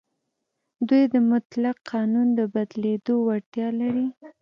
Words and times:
دوی 0.87 1.03
د 1.13 1.15
مطلق 1.31 1.75
قانون 1.91 2.27
د 2.37 2.39
بدلېدو 2.53 3.13
وړتیا 3.27 3.67
لري. 3.81 4.07